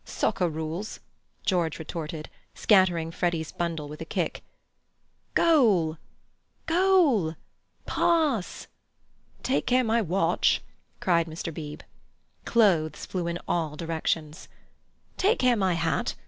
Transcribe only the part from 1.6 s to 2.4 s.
retorted,